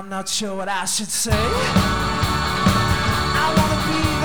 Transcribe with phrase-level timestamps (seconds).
[0.00, 1.30] I'm not sure what I should say.
[3.36, 4.19] I wanna be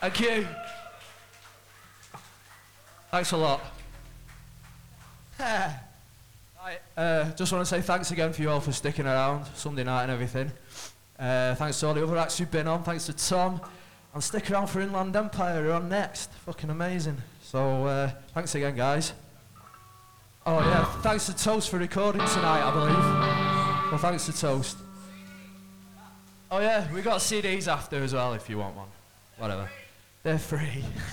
[0.00, 0.46] Thank you.
[3.10, 3.60] Thanks a lot.
[5.38, 9.84] right, uh, just want to say thanks again for you all for sticking around Sunday
[9.84, 10.50] night and everything.
[11.18, 12.82] Uh, thanks to all the other acts who've been on.
[12.82, 13.60] Thanks to Tom.
[14.14, 15.62] And stick around for Inland Empire.
[15.62, 16.32] Who are on next.
[16.46, 17.18] Fucking amazing.
[17.42, 19.12] So uh, thanks again, guys.
[20.46, 23.92] Oh yeah, thanks to Toast for recording tonight, I believe.
[23.92, 24.78] Well, thanks to Toast.
[26.50, 28.88] Oh yeah, we got CDs after as well if you want one.
[29.36, 29.68] Whatever.
[30.22, 30.84] They're free.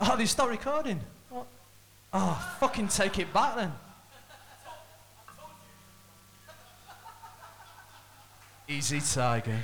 [0.00, 1.00] oh, they stopped recording.
[1.28, 1.46] What?
[2.12, 3.72] Oh, fucking take it back then.
[8.68, 9.58] Easy Tiger.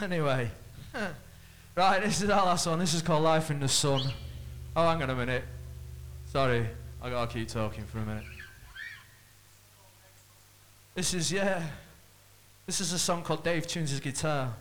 [0.00, 0.50] Anyway,
[1.76, 2.78] right, this is our last one.
[2.78, 4.02] This is called Life in the Sun.
[4.74, 5.44] Oh, hang on a minute.
[6.26, 6.66] Sorry,
[7.00, 8.24] I gotta keep talking for a minute.
[10.94, 11.62] This is, yeah,
[12.66, 14.54] this is a song called Dave Tunes His Guitar.